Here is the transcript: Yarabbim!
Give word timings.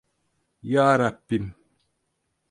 Yarabbim! 0.71 1.45